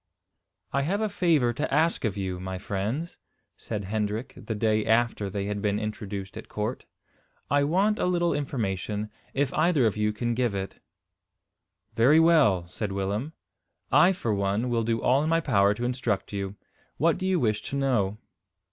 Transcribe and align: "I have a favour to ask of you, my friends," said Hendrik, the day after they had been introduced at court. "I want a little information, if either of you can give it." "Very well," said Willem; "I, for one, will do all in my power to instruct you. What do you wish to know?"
"I 0.73 0.81
have 0.81 0.99
a 0.99 1.09
favour 1.09 1.53
to 1.53 1.71
ask 1.71 2.05
of 2.05 2.17
you, 2.17 2.39
my 2.39 2.57
friends," 2.57 3.19
said 3.55 3.83
Hendrik, 3.83 4.33
the 4.35 4.55
day 4.55 4.83
after 4.83 5.29
they 5.29 5.45
had 5.45 5.61
been 5.61 5.77
introduced 5.77 6.35
at 6.37 6.49
court. 6.49 6.85
"I 7.51 7.63
want 7.65 7.99
a 7.99 8.07
little 8.07 8.33
information, 8.33 9.11
if 9.35 9.53
either 9.53 9.85
of 9.85 9.95
you 9.97 10.11
can 10.11 10.33
give 10.33 10.55
it." 10.55 10.79
"Very 11.93 12.19
well," 12.19 12.67
said 12.67 12.91
Willem; 12.91 13.33
"I, 13.91 14.11
for 14.11 14.33
one, 14.33 14.71
will 14.71 14.83
do 14.83 14.99
all 15.03 15.21
in 15.21 15.29
my 15.29 15.39
power 15.39 15.75
to 15.75 15.85
instruct 15.85 16.33
you. 16.33 16.55
What 16.97 17.19
do 17.19 17.27
you 17.27 17.39
wish 17.39 17.61
to 17.69 17.75
know?" 17.75 18.17